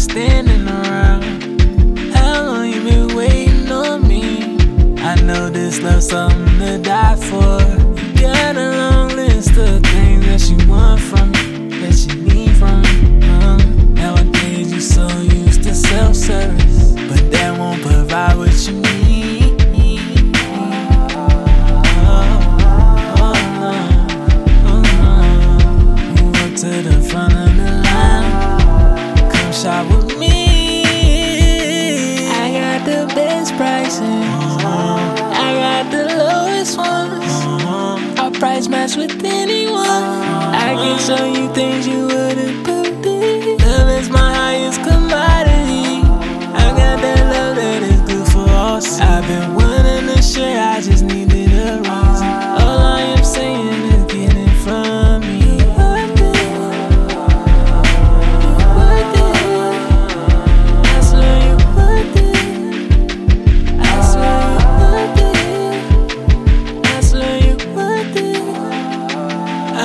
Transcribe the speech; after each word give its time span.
standing 0.00 0.66
around. 0.66 1.60
How 2.14 2.46
long 2.46 2.72
you 2.72 2.82
been 2.82 3.14
waiting 3.14 3.70
on 3.70 4.08
me? 4.08 4.56
I 5.02 5.14
know 5.22 5.50
this 5.50 5.80
love's 5.82 6.08
something 6.08 6.58
to 6.58 6.78
die 6.78 7.16
for. 7.16 7.60
You 8.00 8.22
got 8.22 8.56
a 8.56 8.70
long 8.82 9.08
list 9.10 9.50
of 9.58 9.82
things 9.82 10.24
that 10.26 10.42
you 10.50 10.68
want 10.68 11.00
from 11.00 11.32
me. 11.32 11.39
prices. 33.90 34.62
I 34.62 35.50
got 35.62 35.90
the 35.90 36.04
lowest 36.16 36.76
ones. 36.76 38.18
Our 38.18 38.30
price 38.30 38.68
match 38.68 38.96
with 38.96 39.24
anyone. 39.24 39.84
I 39.84 40.74
can 40.76 40.98
show 41.00 41.24
you 41.24 41.52
things 41.54 41.86
you 41.86 42.06
would. 42.06 42.29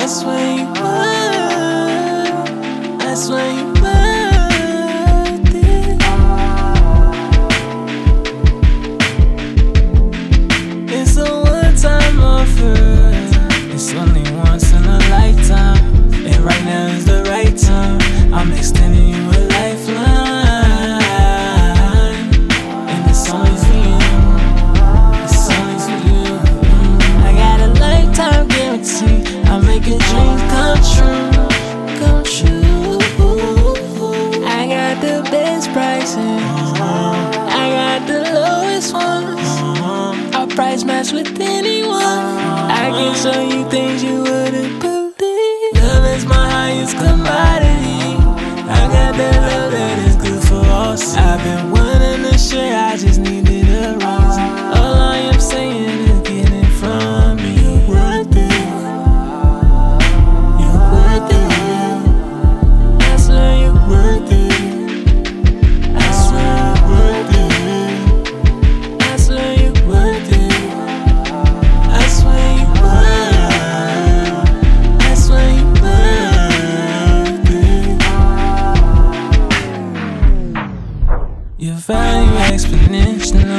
best 0.06 0.24
way. 0.24 1.05
price 40.56 40.84
match 40.84 41.12
with 41.12 41.38
anyone. 41.38 41.92
I 42.00 42.88
can 42.90 43.14
show 43.14 43.40
you 43.42 43.68
things 43.68 44.02
you 44.02 44.35
explanation. 82.56 83.55